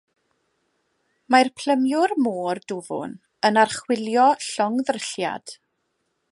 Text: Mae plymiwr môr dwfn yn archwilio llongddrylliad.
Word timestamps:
Mae 1.35 1.51
plymiwr 1.59 2.15
môr 2.27 2.61
dwfn 2.73 3.13
yn 3.51 3.61
archwilio 3.65 4.27
llongddrylliad. 4.47 5.59